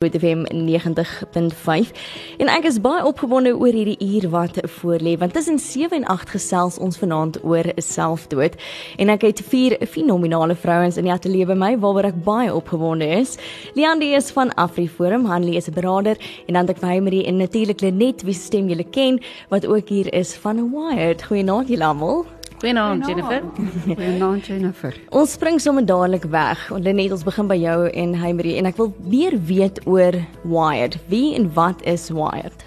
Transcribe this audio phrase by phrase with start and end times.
[0.00, 1.88] FM 90.5
[2.40, 6.32] en ek is baie opgewonde oor hierdie uur wat voorlê want tussen 7 en 8
[6.38, 8.56] gesels ons vanaand oor selfdood
[8.96, 13.12] en ek het vier fenominale vrouens in die ateljee by my waaroor ek baie opgewonde
[13.18, 13.36] is.
[13.76, 16.16] Leandie is van AfriForum, Hanlie is 'n beraader
[16.48, 19.20] en dan ek by Marie en natuurlik Lenet wie stem julle ken
[19.50, 21.28] wat ook hier is van Wired.
[21.28, 22.39] Goeienaand julle almal.
[22.60, 23.40] Goeienaand Jennifer.
[23.96, 24.96] Goeienaand Jennifer.
[25.16, 26.66] Ons spring sommer dadelik weg.
[26.76, 30.98] Lenet, ons begin by jou en Hemery en ek wil meer weet oor Wired.
[31.08, 32.66] Wie en wat is Wired?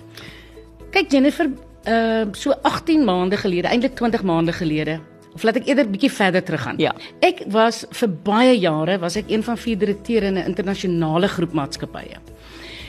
[0.96, 1.52] Kyk Jennifer,
[1.86, 4.98] uh so 18 maande gelede, eintlik 20 maande gelede,
[5.36, 6.82] of laat ek eerder bietjie verder teruggaan.
[6.82, 6.96] Ja.
[7.22, 11.54] Ek was vir baie jare was ek een van vier direkteure in 'n internasionale groep
[11.54, 12.18] maatskappye.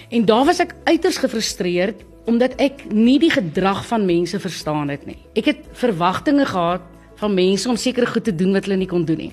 [0.09, 5.05] En daar was ek uiters gefrustreerd omdat ek nie die gedrag van mense verstaan het
[5.07, 5.19] nie.
[5.37, 6.81] Ek het verwagtinge gehad
[7.21, 9.33] van mense om sekere goed te doen wat hulle nie kon doen nie.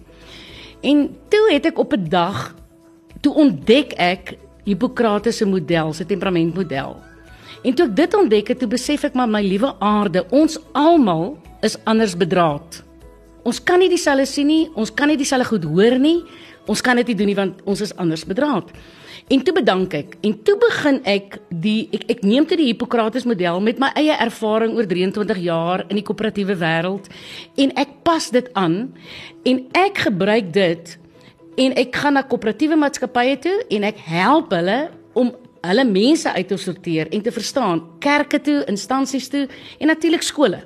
[0.82, 2.56] En toe het ek op 'n dag
[3.22, 6.96] toe ontdek ek Hippokrates se model, se temperamentmodel.
[7.64, 11.38] En toe ek dit ontdek het, toe besef ek maar my liewe aarde, ons almal
[11.62, 12.84] is anders bedraad.
[13.44, 16.22] Ons kan nie dieselfde sien nie, ons kan nie dieselfde goed hoor nie.
[16.70, 18.70] Ons kan dit nie doen nie want ons is anders bedraad.
[19.28, 20.16] En toe bedank ek.
[20.22, 24.16] En toe begin ek die ek ek neem toe die Hippokrates model met my eie
[24.18, 27.08] ervaring oor 23 jaar in die koöperatiewe wêreld.
[27.56, 28.80] En ek pas dit aan
[29.44, 30.98] en ek gebruik dit
[31.62, 34.80] en ek gaan na koöperatiewe maatskappye toe en ek help hulle
[35.14, 37.84] om hulle mense uit te sorteer en te verstaan.
[38.02, 39.48] Kerke toe, instansies toe
[39.80, 40.64] en natuurlik skole.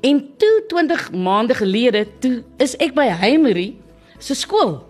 [0.00, 3.74] En toe 20 maande gelede toe is ek by Heimery
[4.18, 4.80] se skool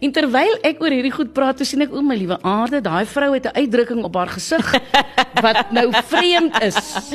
[0.00, 3.32] En terwyl ek oor hierdie goed praat, sien ek o my liewe aarde, daai vrou
[3.34, 4.66] het 'n uitdrukking op haar gesig
[5.44, 7.14] wat nou vreemd is.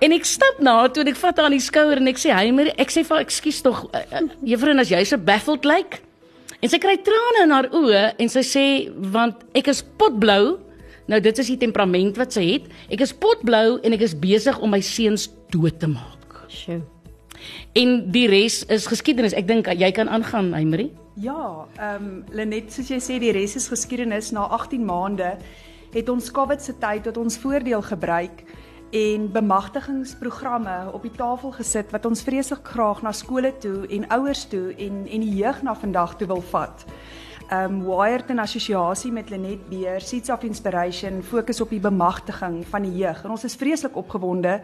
[0.00, 2.18] En ek stap na haar toe en ek vat haar aan die skouer en ek
[2.18, 5.64] sê, "Hey, maar ek sê vir ekskuus tog, uh, uh, juffrou, as jy so baffled
[5.64, 6.12] lyk." Like?
[6.62, 10.58] En sy kry trane in haar oë en sy sê, "Want ek is potblou."
[11.06, 12.62] Nou dit is die temperament wat sy het.
[12.88, 16.46] Ek is potblou en ek is besig om my seuns dood te maak.
[16.48, 16.82] Sjoe.
[17.74, 19.34] En die res is geskiedenis.
[19.34, 20.90] Ek dink jy kan aangaan, Emery.
[21.14, 24.30] Ja, ehm um, Lenet, soos jy sê, die res is geskiedenis.
[24.32, 25.34] Na 18 maande
[25.92, 28.40] het ons COVID se tyd tot ons voordeel gebruik
[28.96, 34.46] en bemagtigingsprogramme op die tafel gesit wat ons vreeslik graag na skole toe en ouers
[34.48, 36.86] toe en en die jeug na vandag toe wil vat.
[37.52, 42.88] Um Wired in assosiasie met Lenet Beer, Seeds of Inspiration fokus op die bemagtiging van
[42.88, 43.24] die jeug.
[43.24, 44.62] En ons is vreeslik opgewonde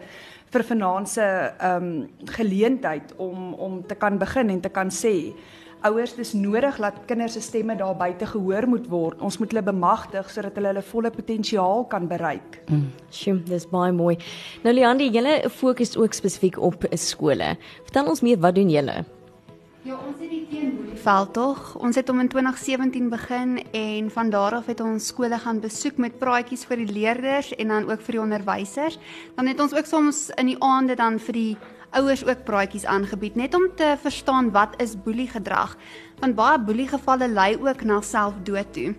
[0.49, 1.29] vir vanaand se
[1.61, 5.35] um geleentheid om om te kan begin en te kan sê
[5.87, 9.21] ouers dis nodig dat kinders se stemme daar buite gehoor moet word.
[9.21, 12.59] Ons moet hulle bemagtig sodat hulle hulle volle potensiaal kan bereik.
[12.69, 12.89] Mm.
[13.11, 14.17] Sjoe, dis baie mooi.
[14.65, 17.55] Nou Leandi, julle fokus ook spesifiek op skole.
[17.87, 19.01] Vertel ons meer, wat doen julle?
[19.87, 21.59] Ja, ons het die teenwoordveld tog.
[21.79, 25.97] Ons het om in 2017 begin en van daar af het ons skole gaan besoek
[25.97, 28.99] met praatjies vir die leerders en dan ook vir die onderwysers.
[29.37, 31.57] Dan het ons ook soms in die aande dan vir die
[31.91, 35.77] ouers ook praatjies aangebied net om te verstaan wat is boelie gedrag
[36.19, 38.95] want baie boelie gevalle lei ook na selfdood toe.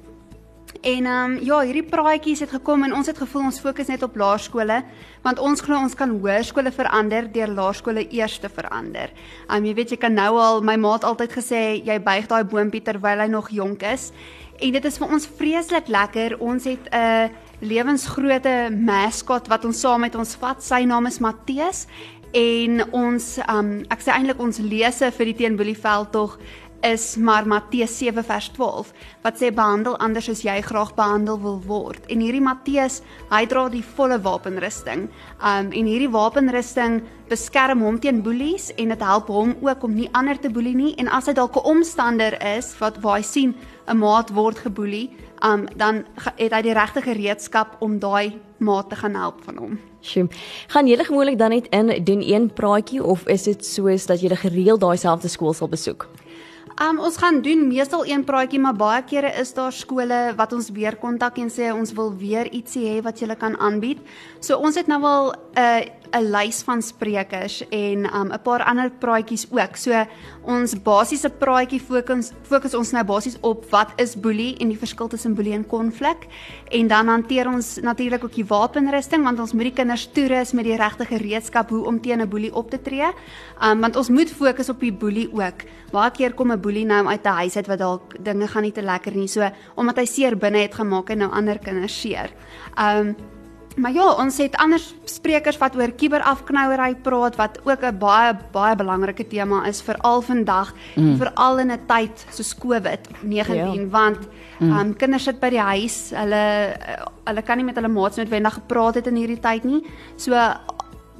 [0.80, 4.02] En ehm um, ja, hierdie praatjies het gekom en ons het gevoel ons fokus net
[4.02, 4.78] op laerskole
[5.22, 9.12] want ons glo ons kan hoërskole verander deur laerskole eers te verander.
[9.48, 12.44] Ehm um, jy weet jy kan nou al my maat altyd gesê jy buig daai
[12.44, 14.10] boontjie terwyl hy nog jonk is.
[14.60, 16.38] En dit is vir ons vreeslik lekker.
[16.40, 17.30] Ons het 'n
[17.60, 20.62] lewensgrootte maskot wat ons saam met ons vat.
[20.62, 21.86] Sy naam is Matteus
[22.36, 26.36] en ons um ek sê eintlik ons lese vir die teenboelieveld tog
[26.86, 28.92] is maar Matteus 7 vers 12
[29.22, 32.04] wat sê behandel anders as jy graag behandel wil word.
[32.08, 35.08] En hierdie Matteus, hy dra die volle wapenrusting.
[35.38, 40.08] Um en hierdie wapenrusting beskerm hom teen boelies en dit help hom ook om nie
[40.18, 43.54] ander te boelie nie en as hy dalk 'n omstander is wat waar hy sien
[43.88, 45.10] 'n maat word geboelie,
[45.42, 46.04] um dan
[46.36, 49.78] het hy die regte gereedskap om daai maat te gaan help van hom.
[50.00, 50.28] Sjoe.
[50.68, 54.36] Gaan julle gewoonlik dan net in doen een praatjie of is dit soos dat julle
[54.36, 56.08] gereeld daai selfde skool sal besoek?
[56.80, 60.70] Um ons gaan doen meestal een praatjie, maar baie kere is daar skole wat ons
[60.72, 64.00] weer kontak en sê ons wil weer ietsie hê wat julle kan aanbied.
[64.40, 65.80] So ons het nou al 'n uh,
[66.12, 69.76] 'n lys van sprekers en um 'n paar ander praatjies ook.
[69.76, 70.06] So
[70.42, 75.08] ons basiese praatjie fokus fokus ons nou basies op wat is boelie en die verskil
[75.08, 76.26] tussen boelie en konflik.
[76.70, 80.64] En dan hanteer ons natuurlik ook die wapenrusting want ons moet die kinders toerus met
[80.64, 83.10] die regte gereedskap hoe om teen 'n boelie op te tree.
[83.62, 85.64] Um want ons moet fokus op die boelie ook.
[85.92, 88.72] Baie keer kom 'n boelie nou uit 'n huis uit wat dalk dinge gaan nie
[88.72, 89.28] te lekker nie.
[89.28, 92.30] So omdat hy seer binne het gemaak en nou ander kinders seer.
[92.78, 93.16] Um
[93.80, 98.76] Maar ja, ons het ander sprekers wat oor kuberafknouery praat wat ook 'n baie baie
[98.76, 101.16] belangrike tema is veral vandag, mm.
[101.16, 103.86] veral in 'n tyd soos COVID-19 ja.
[103.90, 104.18] want
[104.58, 104.72] mm.
[104.72, 106.76] um, kinders sit by die huis, hulle
[107.24, 109.86] hulle kan nie met hulle maats noodwendig gepraat het in hierdie tyd nie.
[110.16, 110.32] So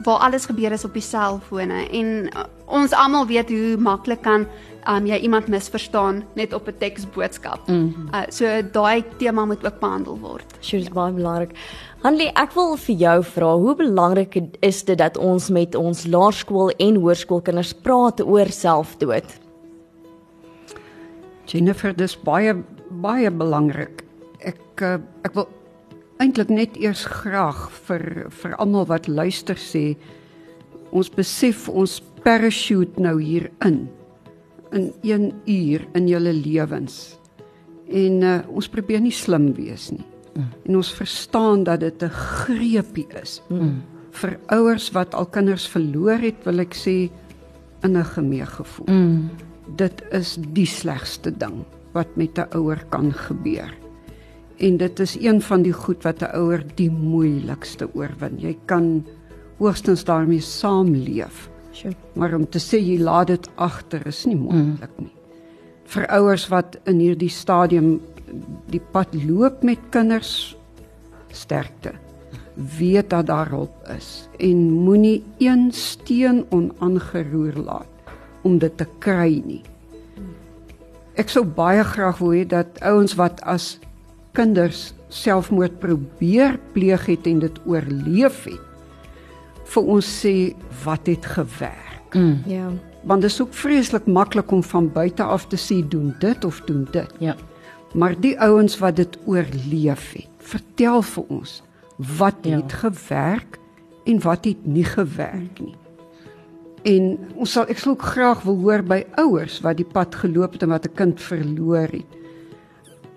[0.02, 4.46] waar alles gebeur is op die selfone en uh, ons almal weet hoe maklik kan
[4.88, 7.68] um, jy iemand misverstaan net op 'n teksboodskap.
[7.68, 8.14] Mm -hmm.
[8.14, 10.46] uh, so daai tema moet ook behandel word.
[10.60, 11.50] Sure, is baie belangrik.
[12.02, 16.70] Hanlie, ek wil vir jou vra, hoe belangrik is dit dat ons met ons laerskool
[16.70, 19.38] en hoërskoolkinders praat oor selfdood?
[21.44, 22.54] Jennifer, dis baie
[22.90, 24.04] baie belangrik.
[24.38, 25.48] Ek uh, ek wil
[26.18, 29.96] eintlik net eers graag vir vir almal wat luister sê
[30.90, 33.50] ons besef ons parachute nou hier
[34.72, 37.19] in 1 uur in julle lewens.
[37.90, 40.06] En uh, ons probeer nie slim wees nie.
[40.34, 40.46] Mm.
[40.67, 43.43] En ons verstaan dat dit 'n greepie is.
[43.49, 43.82] Mm.
[44.11, 47.11] Vir ouers wat al kinders verloor het, wil ek sê
[47.82, 48.87] in 'n gemee gevoel.
[48.87, 49.31] Mm.
[49.76, 53.75] Dit is die slegste ding wat met 'n ouer kan gebeur.
[54.58, 58.38] En dit is een van die goed wat 'n ouer die moeilikste oorwin.
[58.38, 59.06] Jy kan
[59.58, 61.50] hoogstens daarmee saamleef.
[61.80, 61.96] Sure.
[62.12, 65.12] Maar om te sê jy laat dit agter is nie moontlik nie.
[65.90, 67.94] Vir ouers wat in hierdie stadium
[68.70, 70.52] die pad loop met kinders
[71.32, 71.94] sterkte.
[72.76, 78.12] Weet dat daar hulp is en moenie een steen onaangeroer laat
[78.44, 79.62] om dit te kry nie.
[81.16, 83.78] Ek sou baie graag wou hê dat ouens wat as
[84.36, 88.69] kinders selfmoord probeer pleeg het en dit oorleef het
[89.70, 90.34] vir ons sê
[90.84, 92.14] wat het gewerk.
[92.14, 92.43] Mm.
[92.46, 92.69] Ja.
[93.06, 96.61] Want dit is ook vreeslik maklik om van buite af te sê doen dit of
[96.67, 97.12] doen dit.
[97.19, 97.37] Ja.
[97.94, 101.62] Maar die ouens wat dit oorleef het, vertel vir ons
[102.19, 102.56] wat ja.
[102.56, 103.58] het gewerk
[104.05, 105.76] en wat het nie gewerk nie.
[106.82, 110.56] En ons sal ek sal ook graag wil hoor by ouers wat die pad geloop
[110.56, 112.19] het en wat 'n kind verloor het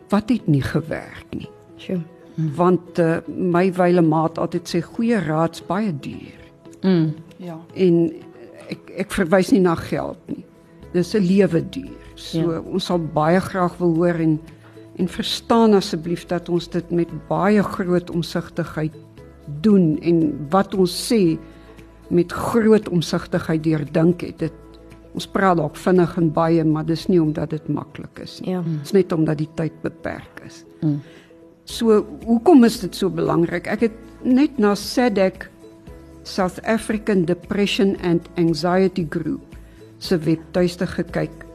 [0.10, 1.50] wat het nie gewerk nie.
[1.78, 2.02] Sjoe.
[2.56, 6.43] Want uh, my wyle maat altyd sê goeie raad's baie duur.
[6.84, 7.14] Mm.
[7.38, 7.58] Ja.
[7.74, 8.14] En
[8.72, 10.44] ek ek verwys nie na geld nie.
[10.94, 12.02] Dis 'n lewe duur.
[12.16, 12.60] So ja.
[12.60, 14.40] ons sal baie graag wil hoor en
[14.96, 18.94] en verstaan asseblief dat ons dit met baie groot omsigtigheid
[19.66, 21.40] doen en wat ons sê
[22.10, 24.40] met groot omsigtigheid deurdink het.
[24.40, 24.54] Dit
[25.14, 28.56] Ons praat dalk vinnig en baie, maar dis nie omdat dit maklik is nie.
[28.56, 28.64] Ja.
[28.66, 30.64] Dis net omdat die tyd beperk is.
[30.82, 31.02] Mm.
[31.70, 33.70] So, hoekom is dit so belangrik?
[33.70, 35.46] Ek het net na SADC
[36.24, 39.42] South African Depression and Anxiety Group
[39.98, 41.46] se webtuiste gekyk.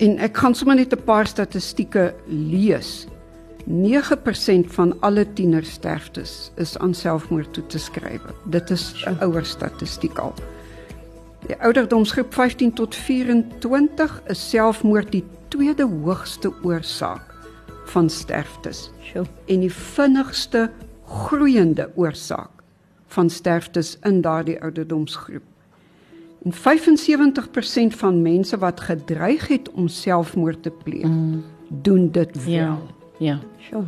[0.00, 3.06] En ek gaan sommer net 'n paar statistieke lees.
[3.66, 8.20] 9% van alle tienersterftes is aan selfmoord toe te skryf.
[8.44, 10.34] Dit is 'n ouer statistiek al.
[11.46, 17.34] Die ouderdomsgroep 15 tot 24 is selfmoord die tweede hoogste oorsaak
[17.84, 18.90] van sterftes.
[19.02, 19.26] Sjoe.
[19.46, 20.70] En die vinnigste
[21.04, 22.59] groeiende oorsaak
[23.10, 25.42] van sterftes in daardie ouderdomsgroep.
[26.42, 31.44] En 75% van mense wat gedreig het om selfmoord te pleeg, mm.
[31.68, 32.54] doen dit wel.
[32.54, 32.78] Ja.
[33.18, 33.38] Ja.
[33.58, 33.84] Sjoe.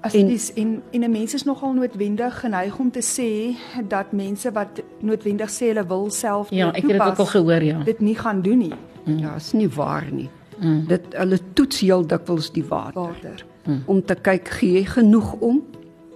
[0.00, 3.56] As en, dis en en 'n mens is nogal noodwendig geneig om te sê
[3.88, 7.62] dat mense wat noodwendig sê hulle wil self Ja, ek het dit ook al gehoor,
[7.62, 7.82] ja.
[7.82, 8.72] Dit nie gaan doen nie.
[9.04, 9.18] Mm.
[9.18, 10.28] Ja, is nie waar nie.
[10.58, 10.86] Mm.
[10.86, 13.00] Dit hulle toets heel dikwels die water.
[13.00, 13.44] Water.
[13.64, 13.82] Mm.
[13.86, 15.62] Om te kyk gee jy genoeg om?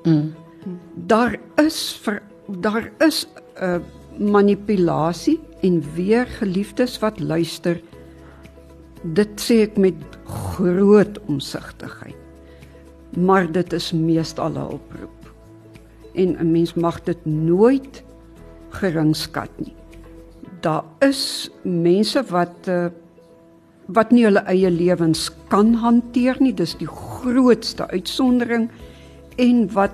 [0.02, 0.34] Mm.
[0.94, 3.80] Daar is vir daar is 'n uh,
[4.18, 7.80] manipulasie en weer geliefdes wat luister.
[9.02, 12.22] Dit sê ek met groot omsigtigheid
[13.16, 15.32] maar dit is meestal 'n oproep.
[16.14, 18.04] En 'n mens mag dit nooit
[18.68, 19.74] geringskat nie.
[20.60, 22.86] Daar is mense wat uh,
[23.86, 28.70] wat nie hulle eie lewens kan hanteer nie, dis die grootste uitsondering
[29.36, 29.92] en wat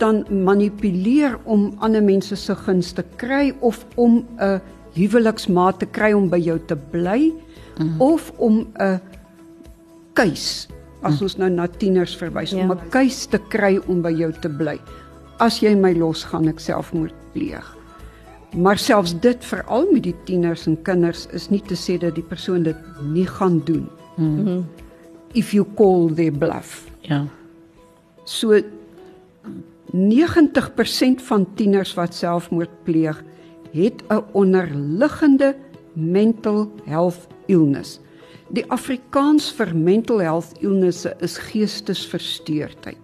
[0.00, 4.60] dan manipuleer om ander mense se gunste kry of om 'n
[4.96, 8.00] huweliksmaat te kry om by jou te bly mm -hmm.
[8.00, 9.00] of om 'n
[10.12, 10.68] keus
[11.02, 11.24] as hm.
[11.24, 12.62] ons nou na tieners verwys ja.
[12.62, 14.78] om 'n keus te kry om by jou te bly.
[15.38, 17.76] As jy my los gaan ek selfmoord pleeg.
[18.56, 22.26] Maar selfs dit veral met die tieners en kinders is nie te sê dat die
[22.26, 23.88] persoon dit nie gaan doen.
[24.16, 24.48] Mhm.
[24.48, 24.64] Mm
[25.32, 26.90] If you call their bluff.
[27.00, 27.24] Ja.
[28.24, 28.60] So
[29.92, 33.24] 90% van tieners wat selfmoord pleeg,
[33.72, 35.54] het 'n onderliggende
[35.92, 38.00] mental health illness.
[38.48, 42.98] Die Afrikaans vir mental health illnesse is geestesversteurdheid.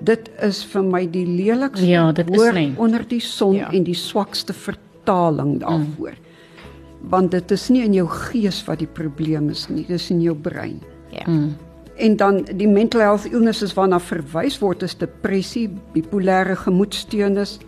[0.00, 2.72] Dit is vir my die lelikste Ja, dit is woord nie.
[2.78, 3.60] onder die son Ja.
[3.60, 3.76] ja.
[3.76, 6.10] en die swakste vertaling daarvoor.
[6.16, 7.08] Mm.
[7.10, 10.34] Want dit is nie in jou gees wat die probleem is nie, dis in jou
[10.36, 10.80] brein.
[11.10, 11.26] Ja.
[11.26, 11.56] Mm.
[12.00, 17.58] En dan die mental health illnesses waarna verwys word is depressie, bipolêre gemoedsteurnis,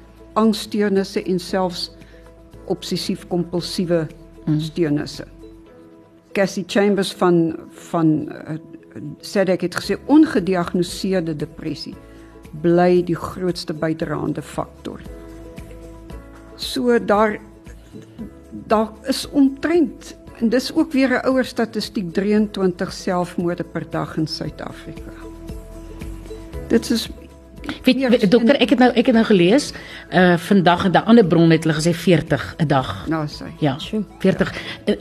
[0.40, 1.90] angssteurnisse en selfs
[2.72, 4.06] obsessief-kompulsiewe
[4.46, 4.60] mm.
[4.60, 5.26] steurnisse.
[6.32, 7.42] Cassie Chambers van
[7.90, 8.56] van uh,
[9.20, 11.94] SADC het gesê ongediagnoseerde depressie
[12.64, 15.00] bly die grootste bydraende faktor.
[16.56, 17.36] So daar
[18.68, 24.26] daar is omtrent en dis ook weer 'n ouer statistiek 23 selfmoorde per dag in
[24.26, 25.12] Suid-Afrika.
[26.68, 27.08] Dit is
[27.82, 29.72] Weet, weet dokter, ek het nou ek het nou gelees,
[30.10, 33.06] uh vandag in 'n ander bron het hulle gesê 40 'n dag.
[33.08, 33.44] nou sy.
[33.58, 33.78] Ja.
[33.78, 34.04] Sjoe.
[34.18, 34.52] 40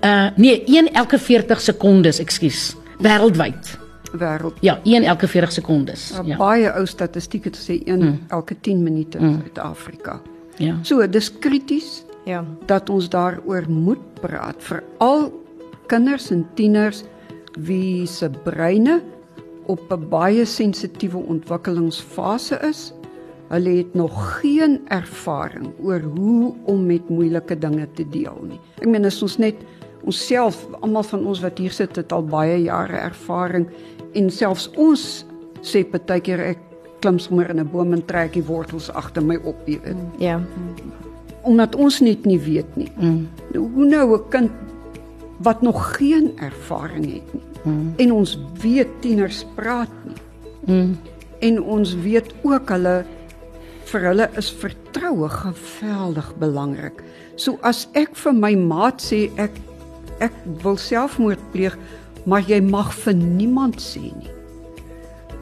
[0.04, 2.76] uh nee, 1 elke 40 sekondes, ekskuus.
[2.98, 3.80] Wêreldwyd.
[4.12, 4.58] wêreld.
[4.60, 6.10] Ja, 1 elke 40 sekondes.
[6.10, 6.22] Ja.
[6.26, 6.38] Ja.
[6.38, 8.20] Baie ou statistiek het gesê een mm.
[8.28, 10.22] elke 10 minute in Suid-Afrika.
[10.58, 10.78] Ja.
[10.82, 12.46] So, dis krities Ja.
[12.66, 15.32] dat ons daaroor moet praat, veral
[15.88, 17.04] kinders en tieners
[17.60, 19.02] wie se breine
[19.66, 22.94] op 'n baie sensitiewe ontwikkelingsfase is.
[23.48, 28.60] Hulle het nog geen ervaring oor hoe om met moeilike dinge te deel nie.
[28.80, 29.56] Ek meen as ons net
[30.04, 33.68] onsself, almal van ons wat hier sit, het al baie jare ervaring
[34.14, 35.26] en selfs ons
[35.62, 36.58] sê partykeer ek
[37.00, 40.42] klim sommer in 'n boom en trek die wortels agter my op, jy weet Ja.
[41.44, 42.92] Omdat ons net nie weet nie.
[42.98, 43.30] Mm.
[43.54, 44.52] Hoe nou 'n kind
[45.42, 47.44] wat nog geen ervaring het nie.
[47.64, 47.94] Mm.
[47.98, 50.22] En ons weet tieners praat nie.
[50.66, 50.98] Mm.
[51.40, 53.06] En ons weet ook hulle
[53.92, 57.04] vir hulle is vertroue geweldig belangrik.
[57.36, 59.52] So as ek vir my maat sê ek
[60.22, 61.78] ek wil selfmoord pleeg,
[62.30, 64.30] maar jy mag vir niemand sê nie.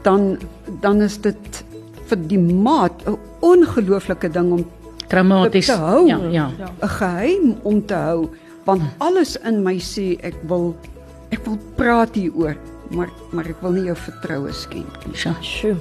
[0.02, 0.38] Dan
[0.80, 1.64] dan is dit
[2.08, 4.64] vir die maat 'n ongelooflike ding om
[5.10, 5.66] Traumaties.
[5.66, 6.06] te hou.
[6.06, 6.50] Ja, ja.
[6.80, 8.28] 'n geheim om te hou
[8.64, 10.74] want alles in my sê ek wil
[11.30, 12.56] ek wil praat hieroor
[12.90, 15.16] maar maar ek wil nie jou vertroue skenk nie.
[15.16, 15.34] Ja.
[15.40, 15.76] Sjoe.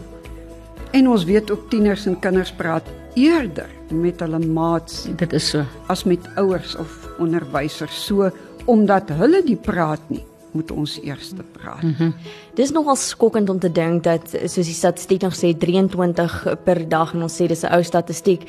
[0.91, 5.65] En ons weet ook tieners en kinders praat eerder met hulle maats Dit is so.
[5.87, 8.05] as met ouers of onderwysers.
[8.05, 8.29] So
[8.65, 11.81] omdat hulle die praat nie, moet ons eers te praat.
[11.81, 12.13] Mm -hmm.
[12.53, 17.13] Dis nogal skokkend om te dink dat soos die statistiek nog sê 23 per dag
[17.13, 18.41] en ons sê dis 'n ou statistiek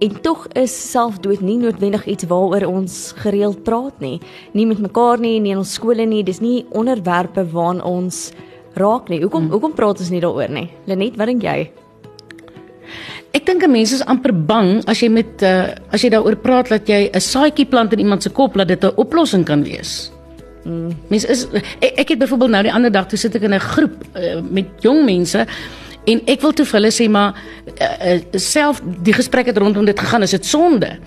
[0.00, 4.18] en tog is selfdood nie noodwendig iets waaroor ons gereeld praat nie.
[4.56, 6.22] Nie met mekaar nie, nie in ons skole nie.
[6.24, 8.30] Dis nie onderwerpe waaraan ons
[8.80, 9.20] raak nie.
[9.20, 9.52] Hoekom hmm.
[9.54, 10.68] hoekom praat ons nie daaroor nie?
[10.88, 11.70] Lenet, wat dink jy?
[13.36, 16.68] Ek dink 'n mens is amper bang as jy met uh, as jy daaroor praat
[16.68, 20.10] dat jy 'n saadjie plant in iemand se kop dat dit 'n oplossing kan wees.
[20.64, 20.96] Mm.
[21.08, 21.46] Mens is
[21.80, 24.40] ek, ek het byvoorbeeld nou die ander dag toe sit ek in 'n groep uh,
[24.42, 25.46] met jong mense
[26.04, 29.84] en ek wil toe vir hulle sê maar uh, uh, self die gesprek het rondom
[29.84, 30.98] dit gegaan is dit sonde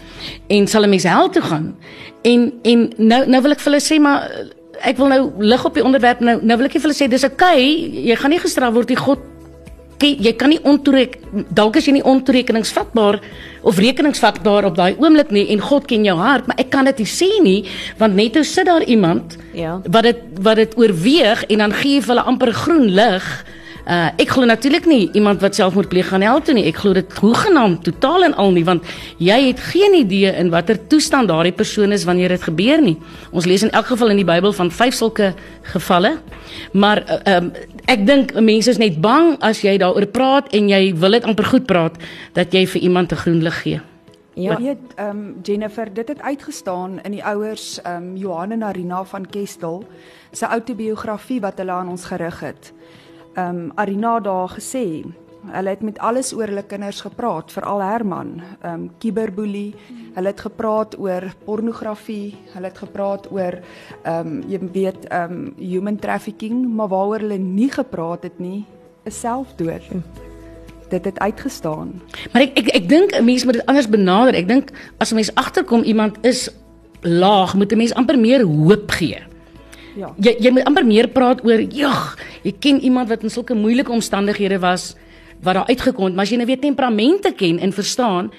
[0.47, 1.75] en sal 'n mens hel toe gaan
[2.21, 4.45] en en nou nou wil ek vir hulle sê maar uh,
[4.81, 7.23] ek wil nou lig op die onderwerp nou nou wil ek vir hulle sê dis
[7.23, 9.19] oukei okay, jy gaan nie gestraf word nie God
[10.03, 11.17] jy kan nie ontoerek
[11.55, 13.19] dalk is jy nie ontoerekeningsvatbaar
[13.63, 17.03] of rekeningsvatbaar op daai oomblik nie en God ken jou hart, maar ek kan dit
[17.03, 17.59] nie sê nie
[17.99, 19.79] want net nou sit daar iemand Ja.
[19.85, 23.45] wat dit wat dit oorweeg en dan gee jy vir hulle amper groen lig.
[23.83, 26.63] Uh ek glo natuurlik nie iemand wat selfmoord pleeg gaan hel toe nie.
[26.69, 28.87] Ek glo dit hoegenaamd totaal en al nie want
[29.19, 32.95] jy het geen idee in watter toestand daardie persoon is wanneer dit gebeur nie.
[33.31, 35.33] Ons lees in elk geval in die Bybel van vyf sulke
[35.73, 36.17] gevalle.
[36.71, 37.51] Maar uh, um,
[37.91, 41.51] ek dink mense is net bang as jy daaroor praat en jy wil dit amper
[41.51, 41.99] goed praat
[42.39, 43.81] dat jy vir iemand 'n groen lig gee.
[44.35, 44.57] Ja.
[44.57, 49.03] Weet, ehm um, Jennifer, dit het uitgestaan in die ouers ehm um, Johan en Arina
[49.03, 49.83] van Kestel
[50.31, 52.73] se outobiografie wat hulle aan ons gerig het.
[53.33, 55.01] Ehm um, Arina daar gesê,
[55.51, 59.73] hulle het met alles oor hulle kinders gepraat, veral Herman, ehm um, cyberboelie.
[60.13, 63.57] Hulle het gepraat oor pornografie, hulle het gepraat oor
[64.03, 68.65] ehm um, jy weet ehm um, human trafficking, maar waaroor hulle nie gepraat het nie,
[69.03, 69.89] is selfdood.
[70.89, 72.01] Dit het uitgestaan.
[72.31, 74.35] Maar ek ek ek dink 'n mens moet dit anders benader.
[74.35, 76.49] Ek dink as 'n mens agterkom iemand is
[77.01, 79.32] laag, moet 'n mens amper meer hoop gee.
[79.95, 80.13] Ja.
[80.17, 83.91] Jy jy moet amper meer praat oor, "Jog, jy ken iemand wat in sulke moeilike
[83.91, 84.95] omstandighede was
[85.41, 88.31] wat daar uitgekom het, maar as jy nou weer temperamente ken en verstaan,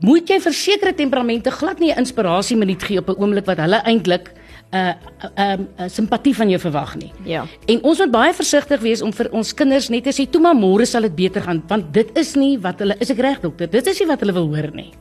[0.00, 3.58] moet jy vir sekere temperamente glad nie 'n inspirasie minuut gee op 'n oomblik wat
[3.58, 4.30] hulle eintlik
[4.72, 4.92] 'n uh,
[5.36, 7.12] 'n uh, uh, simpatie van jou verwag nie.
[7.24, 7.46] Ja.
[7.66, 10.54] En ons moet baie versigtig wees om vir ons kinders net te sê toe maar
[10.54, 13.70] môre sal dit beter gaan want dit is nie wat hulle is ek reg dokter
[13.70, 14.92] dit is nie wat hulle wil hoor nie.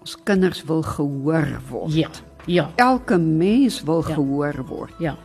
[0.00, 1.94] Ons kinders wil gehoor word.
[1.94, 2.08] Ja.
[2.46, 2.70] Ja.
[2.76, 4.14] Elke mens wil Ja.
[4.14, 4.92] gehoor word.
[4.98, 5.16] Ja.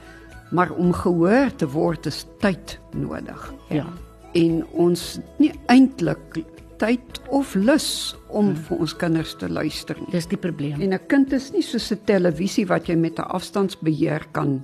[0.51, 3.53] Maar om gehoor te word is tyd nodig.
[3.69, 3.85] Ja.
[4.33, 6.37] en ons nie eintlik
[6.79, 10.07] tyd of lus om vir ons kinders te luister nie.
[10.11, 10.79] Dis die probleem.
[10.81, 14.63] En 'n kind is nie soos 'n televisie wat jy met 'n afstandsbeheer kan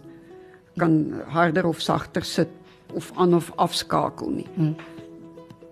[0.77, 2.47] kan harder of sagter sit
[2.93, 4.47] of aan of afskakel nie.
[4.55, 4.75] Mm.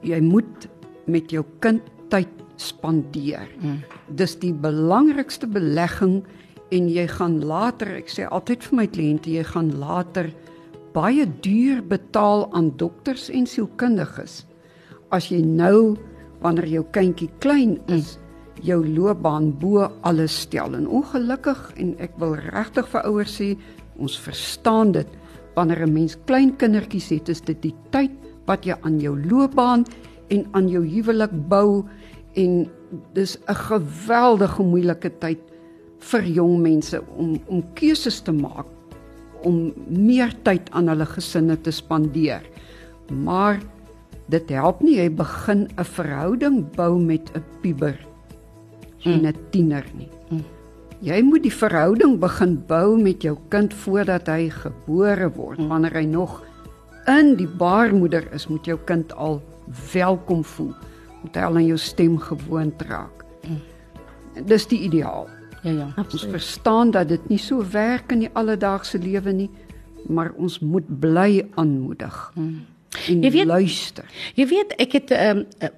[0.01, 0.67] Jy moet
[1.05, 3.47] met jou kind tyd spandeer.
[3.61, 3.83] Mm.
[4.15, 6.23] Dis die belangrikste belegging
[6.75, 10.31] en jy gaan later, ek sê altyd vir my kliënte, jy gaan later
[10.95, 14.43] baie duur betaal aan dokters en sielkundiges.
[15.15, 15.95] As jy nou
[16.43, 18.15] wanneer jou kindjie klein is
[18.65, 20.75] jou loopbaan bo alles stel.
[20.77, 23.49] En ongelukkig en ek wil regtig vir ouers sê
[23.99, 25.07] ons verstaan dit.
[25.55, 28.11] Wanneer 'n mens klein kindertjies het is dit die tyd
[28.47, 29.85] wat jy aan jou loopbaan
[30.29, 31.85] en aan jou huwelik bou.
[32.35, 32.69] En
[33.13, 35.39] dis 'n geweldige moeilike tyd
[35.99, 38.65] vir jong mense om om keuses te maak
[39.45, 42.41] om meer tyd aan hulle gesinne te spandeer.
[43.13, 43.59] Maar
[44.33, 47.97] dit help nie jy begin 'n verhouding bou met 'n puber
[49.03, 50.09] en 'n tiener nie.
[51.01, 55.59] Jy moet die verhouding begin bou met jou kind voordat hy gebore word.
[55.67, 56.43] Wanneer hy nog
[57.07, 59.41] in die baarmoeder is, moet jou kind al
[59.93, 60.73] welkom voel.
[61.21, 63.25] Moet hy al aan jou stem gewoond raak.
[64.45, 65.29] Dis die ideaal.
[65.65, 65.87] Ja ja.
[66.11, 69.49] Ons verstaan dat dit nie so werk in die alledaagse lewe nie,
[70.07, 72.31] maar ons moet bly aanmoedig.
[72.35, 72.65] Hmm.
[73.09, 74.05] En Jy weet- luister.
[74.37, 75.69] Jy weet ek het ehm um,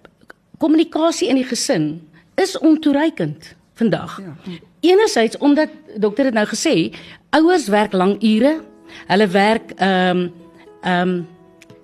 [0.58, 2.02] kommunikasie in die gesin
[2.36, 4.20] is ontoereikend vandag.
[4.22, 4.36] Ja.
[4.80, 6.94] Enerzijds omdat dokter het nou gesê,
[7.30, 8.60] ouers werk lang ure.
[9.08, 10.32] Hulle werk ehm um,
[10.82, 11.28] ehm um,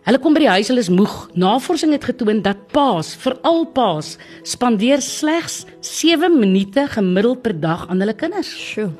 [0.04, 1.16] hulle kom by die huis, hulle is moeg.
[1.40, 8.04] Navorsing het getoon dat paas, veral paas, spandeer slegs 7 minute gemiddeld per dag aan
[8.04, 8.52] hulle kinders.
[8.52, 8.92] Sjoe.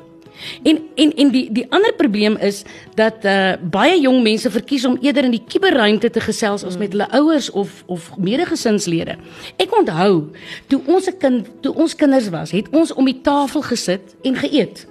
[0.62, 2.62] En en en die die ander probleem is
[2.94, 6.92] dat uh baie jong mense verkies om eerder in die kuberruimte te gesels as met
[6.92, 9.16] hulle ouers of of medegesinnslede.
[9.56, 10.30] Ek onthou
[10.66, 14.36] toe ons 'n kind toe ons kinders was, het ons om die tafel gesit en
[14.36, 14.86] geëet.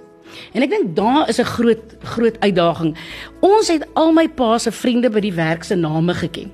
[0.52, 2.96] En ek dink daar is 'n groot groot uitdaging.
[3.40, 6.50] Ons het al my pa se vriende by die werk se name geken.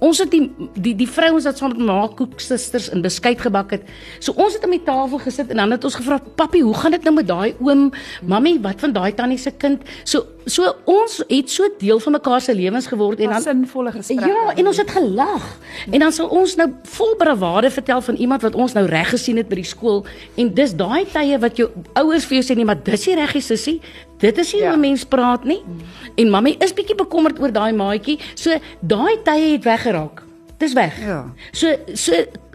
[0.00, 0.46] Ons het die
[0.80, 3.82] die die vrouens wat saam met my koek susters in beskuit gebak het.
[4.18, 6.90] So ons het aan die tafel gesit en dan het ons gevra, "Papi, hoe gaan
[6.90, 7.92] dit nou met daai oom?
[8.22, 12.40] Mami, wat van daai tannie se kind?" So so ons het so deel van mekaar
[12.40, 14.26] se lewens geword en dan sinvolle gesprekke.
[14.28, 15.58] Ja, en ons het gelag.
[15.90, 19.36] En dan sal ons nou vol bravade vertel van iemand wat ons nou reg gesien
[19.36, 20.04] het by die skool
[20.36, 23.36] en dis daai tye wat jou ouers vir jou sê nee, maar dis nie reg,
[23.42, 23.80] sussie.
[24.20, 24.68] Dit is nie Ja.
[24.68, 25.62] hoe 'n mens praat nie.
[26.16, 28.18] En mammy is bietjie bekommerd oor daai maatjie.
[28.34, 28.50] So
[28.80, 30.22] daai tye het weggeraak.
[30.58, 30.98] Dis weg.
[31.00, 31.24] Ja.
[31.52, 32.12] So so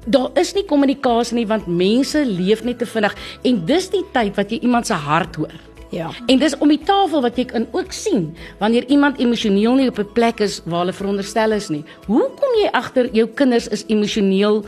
[0.08, 4.36] daar is nie kommunikasie nie want mense leef net te vinnig en dis die tyd
[4.36, 5.52] wat jy iemand se hart hoor.
[5.96, 6.10] Ja.
[6.28, 10.00] En dis om die tafel wat jy kan ook sien wanneer iemand emosioneel nie op
[10.00, 11.84] 'n plek is waar hulle veronderstel is nie.
[12.08, 14.66] Hoe kom jy agter jou kinders is emosioneel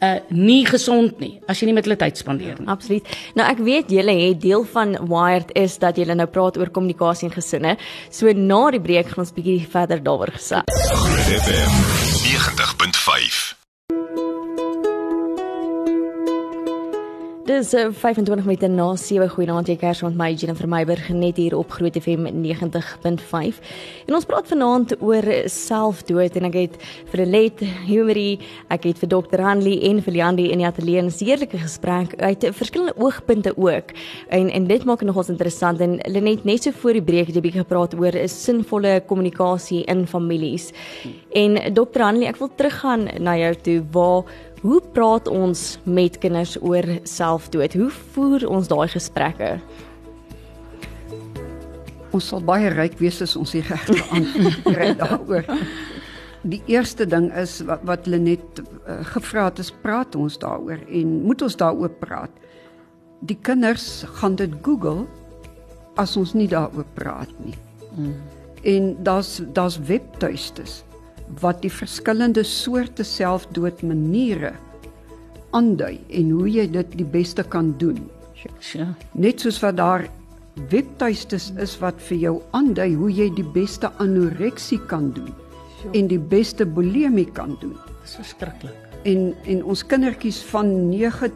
[0.00, 2.68] uh nie gesond nie as jy nie met hulle tyd spandeer nie?
[2.68, 3.06] Absoluut.
[3.34, 7.28] Nou ek weet julle het deel van Wired is dat julle nou praat oor kommunikasie
[7.28, 7.76] in gesinne.
[8.10, 10.64] So na die breek gaan ons bietjie verder daaroor gesels.
[11.24, 11.72] FM
[12.24, 13.63] 90.5.
[17.44, 21.52] Dis uh, 25 minute na 7 goeienaand jy kers met my Jennifer Meiburg net hier
[21.58, 23.58] op Groot FM 90.5.
[24.06, 26.78] En ons praat vanaand oor selfdood en ek het
[27.12, 28.38] vir Let Humery,
[28.72, 29.42] ek het vir Dr.
[29.44, 33.92] Hanley en vir Leandi in die ateljee 'n heerlike gesprek uit verskillende oogpunte ook.
[34.30, 37.36] En en dit maak dit nogals interessant en Lenet net so voor die breek het
[37.36, 40.72] jy bietjie gepraat oor 'n sinvolle kommunikasie in families.
[41.34, 42.00] En Dr.
[42.00, 44.24] Hanley, ek wil teruggaan na jou toe waar
[44.64, 47.74] Hoe praat ons met kinders oor selfdood?
[47.76, 49.58] Hoe voer ons daai gesprekke?
[52.16, 55.50] Ons sal baie ryk wees as ons die regte antwoord kry daaroor.
[56.48, 61.12] Die eerste ding is wat wat Lenet uh, gevra het, is praat ons daaroor en
[61.26, 62.32] moet ons daaroor praat.
[63.20, 65.04] Die kinders gaan dit Google
[66.00, 67.56] as ons nie daaroor praat nie.
[67.92, 68.16] Mm.
[68.64, 70.80] En daar's daar's webtuistes
[71.40, 74.52] wat die verskillende soorte selfdood maniere
[75.54, 78.00] aandui en hoe jy dit die beste kan doen.
[78.34, 78.88] Sjoe.
[79.12, 80.06] Net soos wat daar
[80.70, 85.32] webtuistes is wat vir jou aandui hoe jy die beste anoreksie kan doen
[85.92, 87.76] en die beste bulimie kan doen.
[88.02, 88.76] Dis verskriklik.
[89.04, 91.32] En en ons kindertjies van 9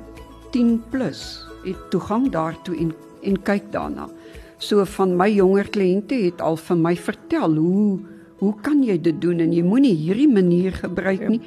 [0.54, 4.06] 10 plus het toegang daartoe en en kyk daarna.
[4.58, 7.98] So van my jonger kliënte het al vir my vertel hoe
[8.38, 11.40] hoe kan jy dit doen en jy moenie hierdie manier gebruik nie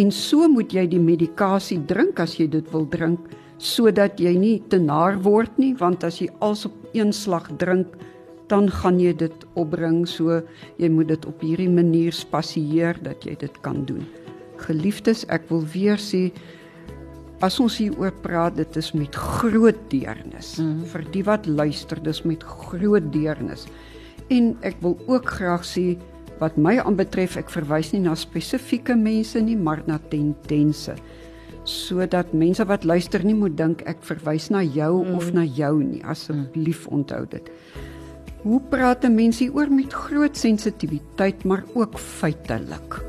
[0.00, 4.56] en so moet jy die medikasie drink as jy dit wil drink sodat jy nie
[4.72, 7.98] te naar word nie want as jy als op een slag drink
[8.50, 10.40] dan gaan jy dit opbring so
[10.80, 14.02] jy moet dit op hierdie manier spasieer dat jy dit kan doen.
[14.60, 16.28] Geliefdes, ek wil weer sê
[17.40, 20.58] as ons hier oor praat, dit is met groot deernis.
[20.60, 20.82] Mm.
[20.92, 23.64] Vir die wat luister, dis met groot deernis.
[24.28, 25.94] En ek wil ook graag sê
[26.40, 30.96] wat my aanbetref, ek verwys nie na spesifieke mense nie, maar na tendense.
[31.68, 35.14] Sodat mense wat luister nie moet dink ek verwys na jou mm.
[35.18, 36.00] of na jou nie.
[36.08, 37.52] Asseblief onthou dit.
[38.40, 43.04] Hoe praat 'n mens hier oor met groot sensitiwiteit maar ook feitelik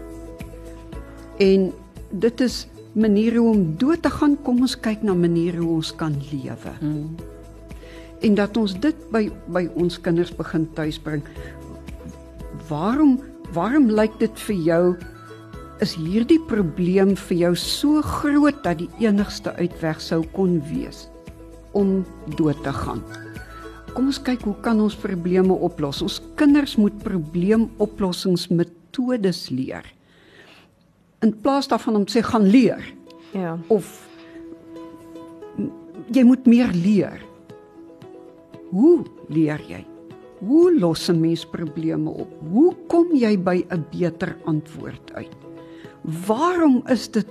[1.39, 1.71] en
[2.11, 4.37] dit is maniere om dood te gaan.
[4.43, 6.73] Kom ons kyk na maniere hoe ons kan lewe.
[6.81, 7.15] Mm.
[8.21, 11.23] en dat ons dit by by ons kinders begin tuisbring
[12.71, 13.19] waarom
[13.51, 14.95] waarom lyk dit vir jou
[15.83, 21.09] is hierdie probleem vir jou so groot dat die enigste uitweg sou kon wees
[21.75, 22.05] om
[22.37, 23.01] dood te gaan.
[23.91, 26.01] Kom ons kyk hoe kan ons probleme oplos?
[26.05, 29.83] Ons kinders moet probleemoplossingsmetodes leer.
[31.25, 32.83] In plaas daarvan om te sê gaan leer.
[33.35, 33.57] Ja.
[33.67, 34.07] Of
[36.11, 37.21] jy moet meer leer.
[38.71, 39.90] Hoe leer jy?
[40.41, 42.29] Hoe los 'n mens probleme op?
[42.51, 45.35] Hoe kom jy by 'n beter antwoord uit?
[46.27, 47.29] Waarom is dit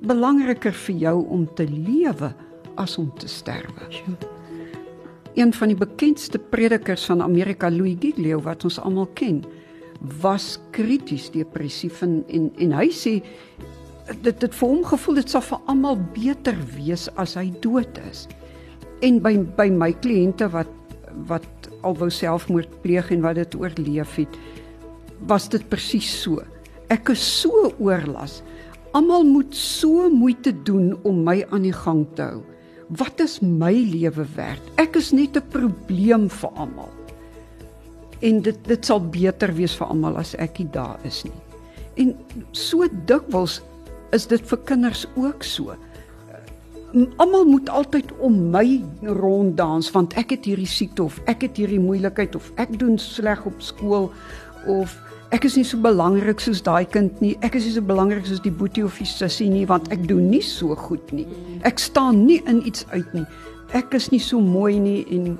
[0.00, 2.34] belangriker vir jou om te lewe
[2.74, 3.88] as om te sterwe?
[5.34, 9.44] Een van die bekendste predikers van Amerika, Louis Giglio wat ons almal ken,
[10.20, 13.22] was krities depressief en en, en hy sê
[14.22, 18.26] dit dit vir hom gevoel dit sal vir almal beter wees as hy dood is.
[19.00, 20.68] En by by my kliënte wat
[21.28, 24.38] wat alwou selfmoord pleeg en wat dit oorleef het,
[25.28, 26.42] was dit presies so.
[26.92, 28.40] Ek is so oorlas.
[28.92, 32.42] Almal moet so moeite doen om my aan die gang te hou.
[32.92, 34.62] Wat is my lewe werd?
[34.76, 36.90] Ek is net 'n probleem vir almal.
[38.20, 41.40] En dit dit sal beter wees vir almal as ek nie daar is nie.
[41.96, 42.16] En
[42.52, 43.62] so dikwels
[44.12, 45.76] is dit vir kinders ook so
[46.92, 51.80] almal moet altyd om my ronddans want ek het hierdie siekte of ek het hierdie
[51.80, 54.10] moeilikheid of ek doen sleg op skool
[54.68, 54.92] of
[55.32, 57.32] ek is nie so belangrik soos daai kind nie.
[57.40, 60.28] Ek is nie so belangrik soos die boetie of die sussie nie want ek doen
[60.28, 61.24] nie so goed nie.
[61.64, 63.24] Ek staan nie in iets uit nie.
[63.72, 65.38] Ek is nie so mooi nie en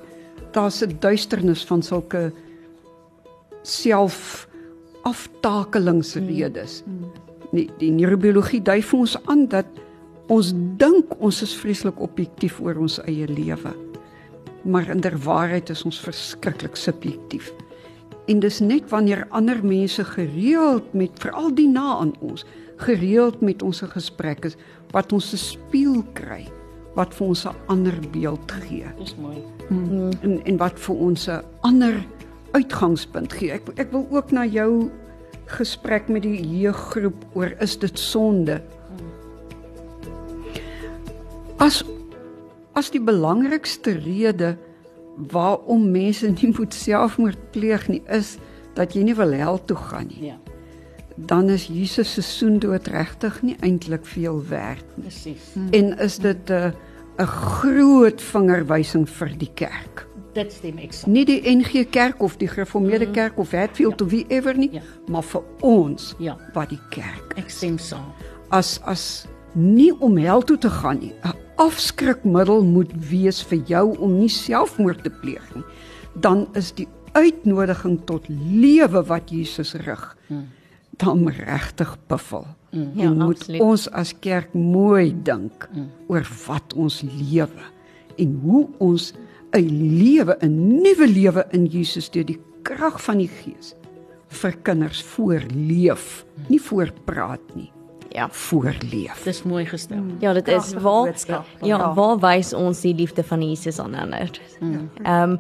[0.57, 2.33] daar's 'n duisternis van sulke
[3.63, 4.49] self
[5.05, 6.83] aftakelingsredes
[7.53, 9.67] die, die neurobiologie dui vir ons aan dat
[10.33, 13.73] Ons dink ons is vreeslik objektief oor ons eie lewe.
[14.65, 17.51] Maar inderwaarheid is ons verskriklik subjektief.
[18.31, 22.47] En dis net wanneer ander mense gereeld met veral die na aan ons
[22.81, 24.55] gereeld met ons gesprekke
[24.95, 26.49] wat ons 'n spieël kry
[26.95, 28.87] wat vir ons 'n ander beeld gee.
[28.99, 29.43] Dis mooi.
[29.69, 30.11] Hmm.
[30.23, 32.07] En en wat vir ons 'n ander
[32.53, 33.51] uitgangspunt gee.
[33.53, 34.91] Ek ek wil ook na jou
[35.47, 38.63] gesprek met die jeuggroep oor is dit sonde?
[41.63, 41.83] As
[42.75, 44.55] as die belangrikste rede
[45.33, 48.39] waarom mense nie moet selfmoord pleeg nie is
[48.79, 50.31] dat jy nie wil hel toe gaan nie.
[50.31, 50.39] Ja.
[51.29, 55.11] Dan is Jesus se soendood regtig nie eintlik veel werd nie.
[55.11, 55.51] Presies.
[55.53, 55.69] Hmm.
[55.77, 56.73] En is dit 'n
[57.21, 60.07] 'n groot vingerwysing vir die kerk.
[60.33, 61.13] Dit stem ek saam.
[61.13, 63.13] Nie die NG Kerk of die Gereformeerde Mhm.
[63.13, 64.05] Kerk of Hatfield ja.
[64.07, 64.81] of wie ever nie, Ja.
[65.09, 66.39] maar vir ons Ja.
[66.55, 68.13] wat die kerk Ek stem saam.
[68.51, 71.13] as as nie om hel toe te gaan nie.
[71.23, 75.63] 'n Afskrikmiddel moet wees vir jou om nie selfmoord te pleeg nie.
[76.25, 80.03] Dan is die uitnodiging tot lewe wat Jesus rig.
[80.29, 80.49] Hmm.
[81.03, 82.47] Dan regtig buffel.
[82.73, 82.91] Hmm.
[82.97, 83.61] Ja, en moet absoluut.
[83.61, 85.91] ons as kerk mooi dink Hmm.
[86.09, 87.67] oor wat ons lewe
[88.19, 89.13] en hoe ons
[89.55, 93.75] 'n lewe, 'n nuwe lewe in Jesus deur die krag van die Gees
[94.29, 96.45] vir kinders voorleef, Hmm.
[96.49, 97.71] nie voorpraat nie
[98.15, 98.29] Ja.
[98.31, 99.23] voorleef.
[99.25, 100.03] Dis mooi gestel.
[100.21, 101.95] Ja, dit is Kragtige waar ja, Ja.
[101.95, 104.31] waar wys ons die liefde van Jesus aan ander.
[104.61, 105.39] Ehm um,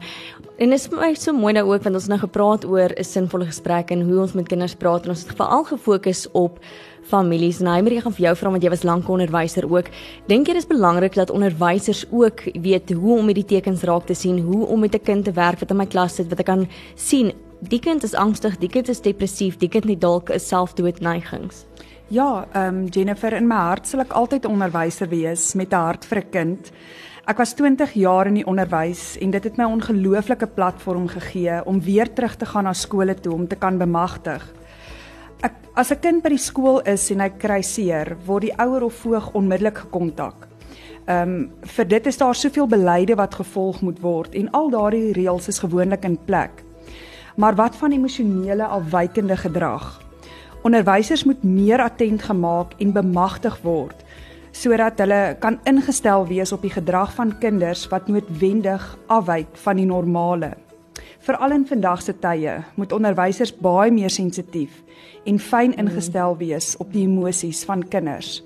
[0.58, 2.90] en dit is vir my so mooi nou ook want ons het nou gepraat oor
[2.96, 6.58] 'n sinvolle gesprek en hoe ons met kinders praat en ons het veral gefokus op
[7.02, 9.86] families en hy moet ek gaan vir jou vra want jy was lank onderwyser ook.
[10.26, 14.14] Dink jy dis belangrik dat onderwysers ook weet hoe om met die tekens raak te
[14.14, 16.46] sien, hoe om met 'n kind te werk wat in my klas sit wat ek
[16.46, 17.32] kan sien
[17.68, 21.64] die kind is angstig, die kind is depressief, die kind het dalk 'n selfdoodneigings.
[22.12, 26.04] Ja, ehm um, Jennifer, in my hart sal ek altyd onderwyser wees met 'n hart
[26.04, 26.72] vir 'n kind.
[27.26, 31.80] Ek was 20 jaar in die onderwys en dit het my ongelooflike platform gegee om
[31.80, 34.44] weer terug te gaan na skole toe om te kan bemagtig.
[35.40, 38.82] Ek as 'n kind by die skool is en hy kry seer, word die ouer
[38.82, 40.48] of voog onmiddellik gekontak.
[41.06, 45.12] Ehm um, vir dit is daar soveel beleide wat gevolg moet word en al daardie
[45.12, 46.62] reëls is gewoonlik in plek.
[47.36, 50.01] Maar wat van emosionele afwykende gedrag?
[50.62, 54.04] Onderwysers moet meer attent gemaak en bemagtig word
[54.52, 59.86] sodat hulle kan ingestel wees op die gedrag van kinders wat noodwendig afwyk van die
[59.88, 60.50] normale.
[61.24, 64.82] Veral in vandag se tye moet onderwysers baie meer sensitief
[65.24, 68.42] en fyn ingestel wees op die emosies van kinders.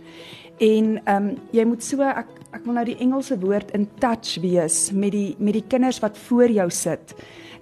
[0.62, 4.38] En ehm um, jy moet so ek ek wil nou die Engelse woord in touch
[4.40, 7.12] wees met die met die kinders wat voor jou sit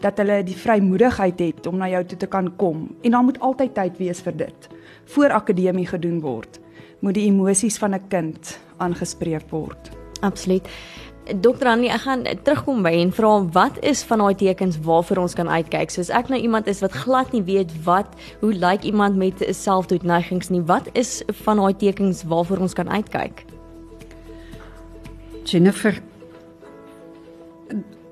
[0.04, 3.40] dat hulle die vrymoedigheid het om na jou toe te kan kom en dan moet
[3.42, 4.68] altyd tyd wees vir dit.
[5.14, 6.60] Voor akademie gedoen word,
[7.00, 9.90] moet die emosies van 'n kind aangespreek word.
[10.20, 10.68] Absoluut.
[11.40, 15.34] Dokter Annie, ek gaan terugkom by en vra wat is van daai tekens waarvoor ons
[15.34, 15.90] kan uitkyk?
[15.90, 18.06] Soos ek nou iemand is wat glad nie weet wat
[18.40, 20.62] hoe lyk iemand met selfdoodneigings nie.
[20.62, 23.53] Wat is van daai tekens waarvoor ons kan uitkyk?
[25.44, 26.00] Jennifer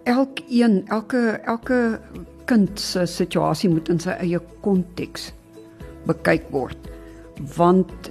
[0.05, 2.01] elkeen elke elke
[2.45, 5.31] kind se situasie moet in sy eie konteks
[6.09, 6.90] bekyk word.
[7.57, 8.11] Want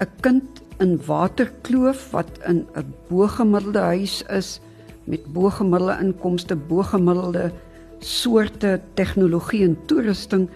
[0.00, 4.60] 'n kind in Waterkloof wat in 'n bogemiddelde huis is
[5.04, 7.52] met bogemiddelde inkomste, bogemiddelde
[7.98, 10.48] soorte tegnologie en toerusting,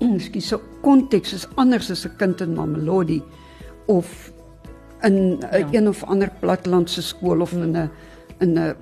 [0.00, 3.22] ekskuus, so konteks is anders as 'n kind in Mamelodi
[3.86, 4.32] of
[5.02, 5.66] in 'n ja.
[5.70, 7.90] een of ander plattelandse skool of in 'n
[8.38, 8.74] in 'n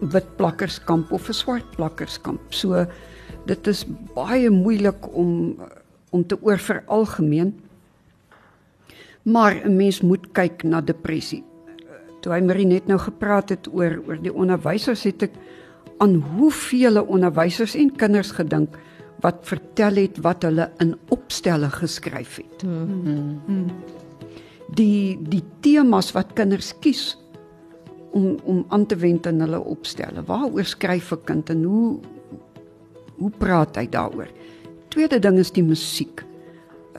[0.00, 2.40] wit plakkerskamp of 'n swart plakkerskamp.
[2.48, 2.86] So
[3.46, 5.56] dit is baie moeilik om
[6.10, 7.60] om te oor veralgemeen.
[9.22, 11.44] Maar 'n mens moet kyk na depressie.
[12.20, 15.32] Toe hy Marie net nou gepraat het oor oor die onderwysers het ek
[15.98, 18.76] aan hoeveel onderwysers en kinders gedink
[19.20, 22.62] wat vertel het wat hulle in opstelle geskryf het.
[22.62, 23.70] Mm -hmm.
[24.76, 27.16] Die die temas wat kinders kies
[28.12, 30.24] om om aan te wend in hulle opstelle.
[30.26, 31.98] Waaroor skryf 'n kind en hoe
[33.18, 34.28] hoe praat hy daaroor?
[34.88, 36.24] Tweede ding is die musiek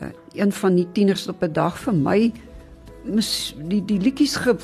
[0.02, 2.32] uh, een van die tieners op 'n dag vir my
[3.04, 4.56] mis, die die liedjies ge,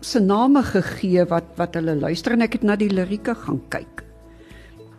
[0.00, 4.04] se name gegee wat wat hulle luister en ek het na die lirieke gaan kyk.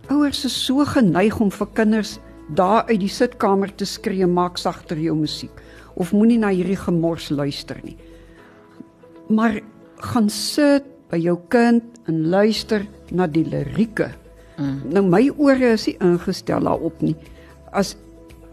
[0.09, 2.19] Ouers is so geneig om vir kinders
[2.55, 5.61] daar uit die sitkamer te skree maak sagter jou musiek
[5.95, 7.97] of moenie na hierdie gemors luister nie.
[9.29, 9.59] Maar
[10.11, 14.11] gaan sit by jou kind en luister na die lirieke.
[14.57, 14.81] Mm.
[14.93, 17.15] Nou my ore is nie ingestel daarop nie.
[17.71, 17.95] As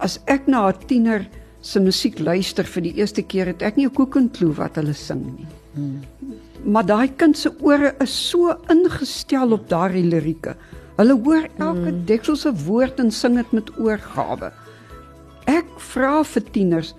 [0.02, 1.28] as ek na 'n tiener
[1.62, 5.22] se musiek luister vir die eerste keer, het ek nie 'n koekenklou wat hulle sing
[5.38, 5.46] nie.
[5.74, 6.02] Hmm.
[6.64, 10.57] Maar daai kind se ore is so ingestel op daardie lirieke.
[10.96, 12.05] Hulle hoor elke hmm.
[12.05, 14.52] dekselse woord en sing dit met oorgawe.
[15.46, 16.94] Ek vra vir tieners,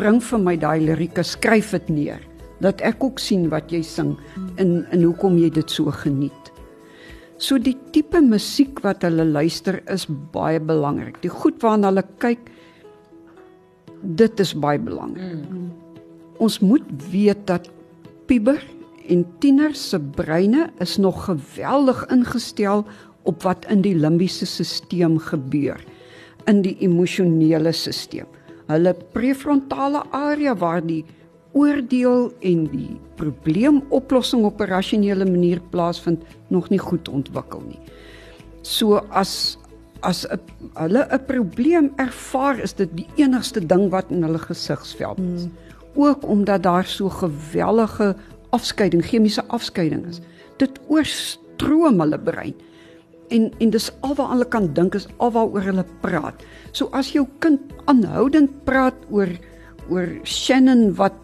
[0.00, 2.26] bring vir my daai lirieke, skryf dit neer
[2.60, 4.14] dat ek ook sien wat jy sing
[4.60, 6.50] en en hoekom jy dit so geniet.
[7.40, 11.22] So die tipe musiek wat hulle luister is baie belangrik.
[11.24, 12.50] Die goed waarna hulle kyk
[14.02, 15.40] dit is baie belangrik.
[15.48, 15.70] Mm.
[16.40, 17.68] Ons moet weet dat
[18.28, 18.60] puber
[19.08, 22.84] en tieners se breine is nog geweldig ingestel
[23.28, 25.80] op wat in die limbiese stelsel gebeur
[26.48, 28.28] in die emosionele stelsel.
[28.70, 31.04] Hulle prefrontale area waar die
[31.58, 37.80] oordeel en die probleemoplossing op 'n rasionele manier plaasvind nog nie goed ontwikkel nie.
[38.62, 39.58] So as
[40.00, 40.40] as 'n
[40.74, 45.42] hulle 'n probleem ervaar, is dit die enigste ding wat in hulle gesigsveld is.
[45.42, 45.52] Hmm.
[45.94, 48.16] Ook omdat daar so gewellige
[48.50, 50.20] afskeiding, chemiese afskeiding is.
[50.56, 52.54] Dit oorstroom hulle brein.
[53.30, 56.44] En en dis alwaar hulle kan dink is alwaaroor hulle praat.
[56.72, 59.30] So as jou kind aanhoudend praat oor
[59.90, 61.16] oor Shannon wat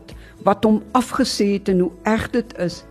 [0.46, 2.84] wat hom afgesê het en hoe erg dit is.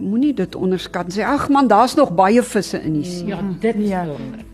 [0.00, 1.10] Moenie dit onderskat.
[1.12, 3.26] Sê ag man, daar's nog baie visse in die see.
[3.28, 4.04] Ja, dit is ja.
[4.08, 4.46] belangrik.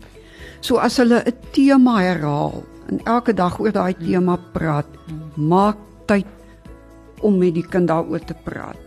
[0.59, 4.87] So as hulle 'n tema herhaal en elke dag oor daai tema praat,
[5.35, 6.25] maak tyd
[7.21, 8.77] om met die kind daaroor te praat.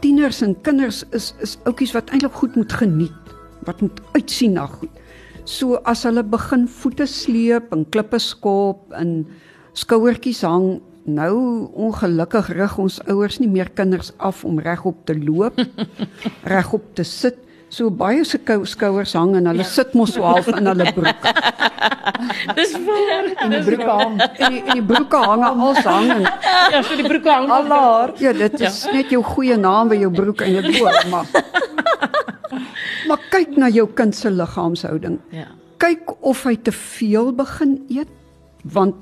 [0.00, 3.14] Tieners en kinders is is ouppies wat eintlik goed moet geniet,
[3.66, 4.90] wat moet uitsien na goed.
[5.44, 9.22] So as hulle begin voete sleep en klippe skop en
[9.78, 15.58] skouertjies hang nou ongelukkig rig ons ouers nie meer kinders af om regop te loop,
[16.54, 17.40] regop te sit.
[17.72, 19.68] So baie se skouers hang en hulle ja.
[19.68, 21.26] sit mos so half in hulle broek.
[22.58, 23.28] Dis waar.
[23.44, 24.16] In die broek hang.
[24.20, 26.10] En die, die broeke hang al hang.
[26.16, 26.22] En,
[26.74, 28.14] ja, so die broeke hang al.
[28.22, 28.96] Ja, dit is ja.
[28.98, 31.30] net jou goeie naam by jou broek en jou boor, maar
[33.08, 35.18] Maar kyk na jou kind se liggaamshouding.
[35.34, 35.50] Ja.
[35.82, 38.10] Kyk of hy te veel begin eet
[38.72, 38.94] want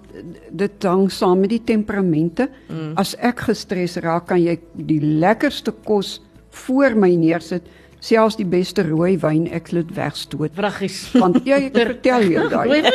[0.56, 2.46] dit hang saam met die temperamente.
[2.70, 2.94] Mm.
[3.00, 6.16] As ek gestres raak, kan jy die lekkerste kos
[6.64, 7.68] voor my neersit,
[8.00, 10.54] selfs die beste rooi wyn ek sal dit wegstoot.
[10.56, 11.00] Vraggies.
[11.14, 12.80] Want ja, ek vertel jou daai.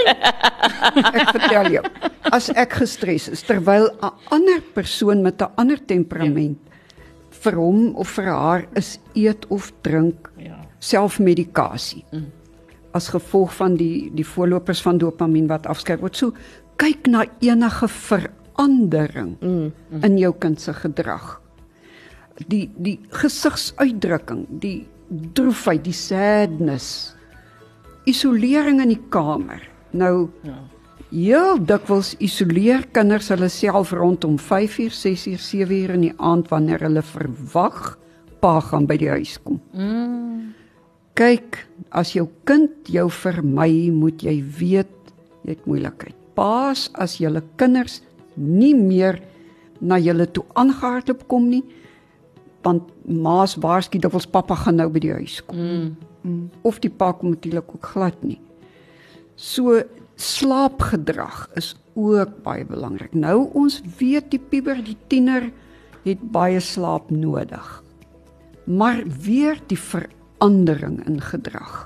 [0.95, 1.81] Ek vertel jou.
[2.33, 6.71] As ek gestres is terwyl 'n ander persoon met 'n ander temperament ja.
[7.29, 10.57] vir hom of vir haar is eet of drink Ja.
[10.79, 12.03] selfmedikasie.
[12.11, 12.31] Mm.
[12.93, 16.15] As gevolg van die die voorlopers van dopamien wat afskei word.
[16.15, 16.33] So
[16.77, 19.71] kyk na enige verandering mm.
[19.91, 20.03] Mm.
[20.03, 21.41] in jou kind se gedrag.
[22.47, 27.15] Die die gesigsuitdrukking, die droefheid, die sadness.
[28.05, 29.61] Isolering in die kamer.
[29.91, 30.57] Nou Ja.
[31.15, 37.03] Heel dikwels isoleer kinders hulle self rondom 5uur, 6uur, 7uur in die aand wanneer hulle
[37.05, 37.93] verwag
[38.41, 39.61] pa gaan by die huis kom.
[39.71, 40.51] Mm.
[41.15, 41.61] Kyk,
[41.95, 44.91] as jou kind jou vermy, moet jy weet
[45.45, 46.17] jy het moeilikheid.
[46.35, 48.01] Paas as julle kinders
[48.35, 49.21] nie meer
[49.79, 51.63] na julle toe aangehardloop kom nie,
[52.65, 55.61] want ma's waarsku dikwels pappa gaan nou by die huis kom.
[55.61, 55.89] Mm.
[56.25, 56.45] Mm.
[56.65, 58.39] Of die pa kom natuurlik ook glad nie.
[59.35, 59.83] So
[60.15, 63.13] slaapgedrag is ook baie belangrik.
[63.13, 65.51] Nou ons weet die puber, die tiener
[66.05, 67.65] het baie slaap nodig.
[68.65, 71.85] Maar weer die verandering in gedrag.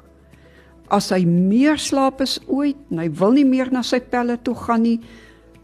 [0.89, 4.55] As hy meer slaap as ooit, en hy wil nie meer na sy pelle toe
[4.57, 4.97] gaan nie.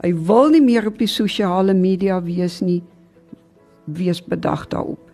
[0.03, 2.81] Hy wil nie meer op die sosiale media wees nie.
[3.85, 5.04] Wees bedag daarop.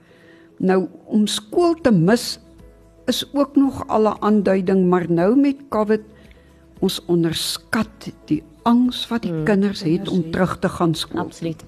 [0.62, 2.38] Nou om skool te mis
[3.10, 6.02] is ook nog al 'n aanduiding, maar nou met COVID
[6.80, 11.22] ons onderskat die angs wat die mm, kinders het om terug te gaan skool.
[11.22, 11.64] Absoluut.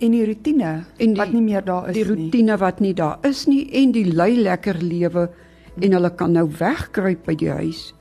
[0.00, 2.24] En die rotine En die- wat nie meer daar is Die nie.
[2.24, 5.30] rotine wat nie daar is nie en die lui lekker lewe
[5.80, 7.94] en hulle kan nou wegkruip by die huis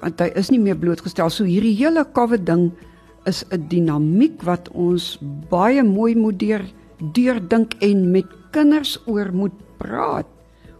[0.00, 1.28] want hy is nie meer blootgestel.
[1.30, 2.70] So hierdie hele COVID ding
[3.26, 5.18] is 'n dinamiek wat ons
[5.50, 6.62] baie mooi moet deur
[7.00, 10.28] deurdink en met kinders oor moet praat.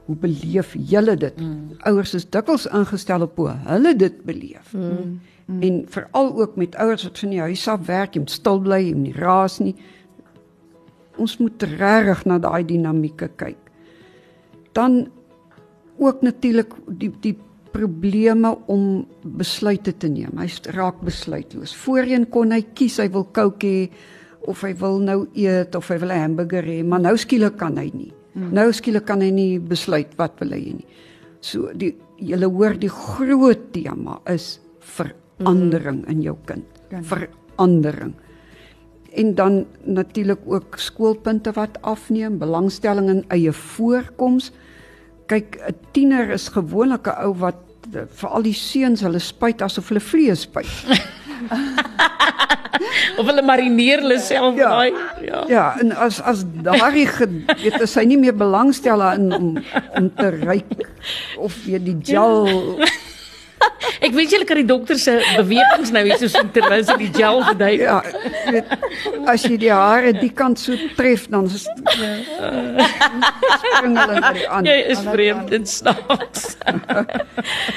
[0.05, 1.37] Hoe beleef julle dit?
[1.41, 1.77] Mm.
[1.87, 4.73] Ouers is dikwels ingestel op hoe hulle dit beleef.
[4.75, 5.21] Mm.
[5.47, 5.63] Mm.
[5.67, 8.81] En veral ook met ouers wat van die huis af werk, jy moet stil bly,
[8.85, 9.75] jy moet nie raas nie.
[11.21, 13.71] Ons moet regtig na daai dinamieke kyk.
[14.75, 15.07] Dan
[16.01, 17.37] ook natuurlik die die
[17.71, 20.39] probleme om besluite te neem.
[20.39, 21.75] Hy raak besluitloos.
[21.85, 23.85] Voorheen kon hy kies hy wil Coke hê
[24.49, 27.77] of hy wil nou eet of hy wil 'n hamburger hê, maar nou skielik kan
[27.77, 28.13] hy nie.
[28.33, 28.53] Hmm.
[28.53, 30.87] Nou skielik kan hy nie besluit wat wil hy nie.
[31.41, 36.67] So die julle hoor die groot tema is verandering in jou kind.
[37.03, 38.15] Verandering.
[39.11, 44.53] En dan natuurlik ook skoolpunte wat afneem, belangstelling in eie voorkoms.
[45.27, 47.57] Kyk, 'n tiener is gewoonlik 'n ou wat
[47.95, 50.67] eh, veral die seuns hulle spuit asof hulle vlees spuit.
[53.21, 54.69] Of hulle marineer hulle self Ja.
[54.73, 54.91] daai.
[55.27, 55.41] Ja.
[55.53, 56.45] Ja, en as as
[57.19, 59.47] ge- weet as hy nie meer belangstel in om
[59.99, 60.87] om te ryk
[61.39, 62.47] of weer die gel
[64.01, 67.11] Ek weet julle kan die dokter se bewegings nou hier so sien terwyl sy die
[67.13, 67.85] gel verduidelik.
[67.85, 68.01] ja,
[68.49, 68.65] weet
[69.29, 72.25] as jy die hare die kant so tref dan is spring
[74.01, 76.57] hulle die Jy is vreemd en snaaks.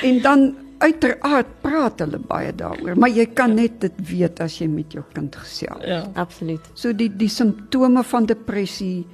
[0.07, 0.39] En dan
[0.83, 5.03] uiteraard praat hulle baie daaroor, maar jy kan net dit weet as jy met jou
[5.15, 5.83] kind gesels.
[5.87, 6.03] Ja.
[6.19, 6.65] Absoluut.
[6.77, 9.05] So die die simptome van depressie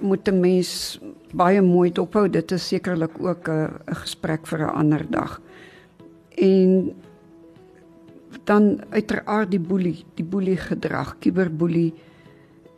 [0.00, 1.00] moet 'n mens
[1.32, 2.28] baie mooi dophou.
[2.28, 3.70] Dit is sekerlik ook 'n
[4.04, 5.40] gesprek vir 'n ander dag.
[6.36, 6.94] En
[8.44, 11.94] dan uiteraard die boelie, die boelie gedrag, kuberboelie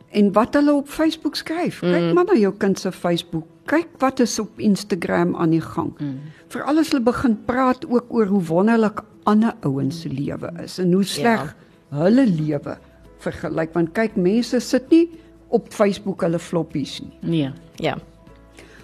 [0.09, 1.79] en wat hulle op Facebook skryf.
[1.79, 2.13] Kyk mm.
[2.13, 3.47] maar na jou kind se Facebook.
[3.69, 5.93] Kyk wat is op Instagram aan die gang.
[5.99, 6.19] Mm.
[6.49, 10.93] Veral as hulle begin praat ook oor hoe wonderlik ander ouens se lewe is en
[10.95, 11.99] hoe sleg ja.
[12.01, 12.77] hulle lewe
[13.23, 15.05] vergelyk want kyk mense sit nie
[15.53, 17.17] op Facebook hulle floppies nie.
[17.21, 17.51] Nee.
[17.83, 17.97] Ja.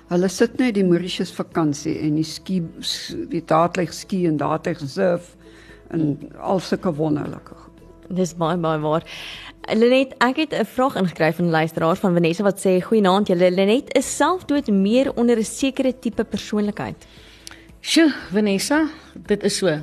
[0.09, 2.59] Hulle sit net die Mauritius vakansie en die ski
[3.31, 5.33] die dadelik ski en dadelik surf
[5.93, 7.81] en al sulke wonderlike goed.
[8.13, 9.05] Dis baie baie waar.
[9.73, 13.51] Lenet, ek het 'n vraag ingekry van 'n luisteraar van Vanessa wat sê: "Goeienaand julle.
[13.51, 17.05] Lenet, is selfdood meer onder 'n sekere tipe persoonlikheid?"
[17.81, 19.79] Sjoe, Vanessa, dit is so.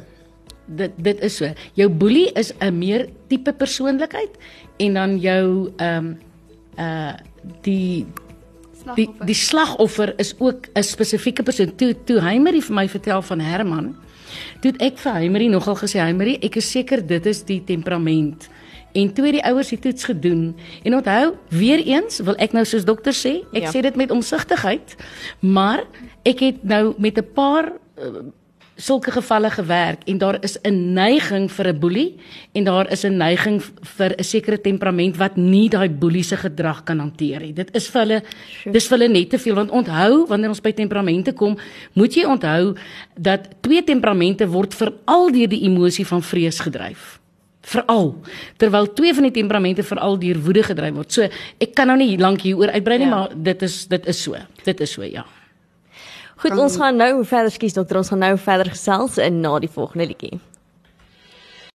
[0.66, 1.52] Dit dit is so.
[1.72, 4.30] Jou boelie is 'n meer tipe persoonlikheid
[4.76, 6.18] en dan jou ehm um,
[6.78, 7.12] uh
[7.62, 8.06] die
[8.94, 9.26] die Slagoffer.
[9.26, 11.74] die slagoffer is ook 'n spesifieke persoon.
[11.76, 13.96] Toe toe Heimery vir my vertel van Herman,
[14.60, 18.48] toe ek vir Heimery nogal gesê, Heimery, ek is seker dit is die temperament.
[18.92, 22.64] En toe het die ouers die toets gedoen en onthou, weer eens wil ek nou
[22.64, 23.70] soos dokter sê, ek Ja.
[23.72, 24.96] sê dit met omsigtigheid,
[25.40, 25.84] maar
[26.24, 28.04] ek het nou met 'n paar uh,
[28.76, 32.16] sulke gevalle gewerk en daar is 'n neiging vir 'n boelie
[32.52, 33.62] en daar is 'n neiging
[33.96, 37.52] vir 'n sekere temperament wat nie daai boelie se gedrag kan hanteer nie.
[37.52, 38.22] Dit is vir hulle
[38.72, 41.58] dis vir hulle net te veel want onthou wanneer ons by temperamente kom,
[41.92, 42.74] moet jy onthou
[43.18, 47.21] dat twee temperamente word veral deur die emosie van vrees gedryf
[47.62, 48.14] veral
[48.58, 51.12] terwyl twee van die temperamente veral deur woede gedryf word.
[51.12, 51.28] So
[51.62, 53.14] ek kan nou nie lank hieroor uitbrei nie, ja.
[53.14, 54.38] maar dit is dit is so.
[54.64, 55.24] Dit is so, ja.
[56.42, 59.70] Goed, ons gaan nou verder skies dokter, ons gaan nou verder gesels in na die
[59.70, 60.40] volgende liedjie.